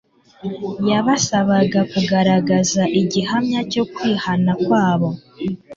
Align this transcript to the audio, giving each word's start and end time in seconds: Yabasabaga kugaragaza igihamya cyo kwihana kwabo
Yabasabaga 0.89 1.79
kugaragaza 1.91 2.81
igihamya 3.01 3.59
cyo 3.71 3.83
kwihana 3.93 4.51
kwabo 4.63 5.09